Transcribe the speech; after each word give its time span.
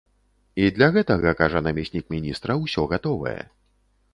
І 0.63 0.69
для 0.77 0.87
гэтага, 0.95 1.33
кажа 1.41 1.61
намеснік 1.67 2.05
міністра, 2.15 2.57
усё 2.65 2.87
гатовае. 2.95 3.39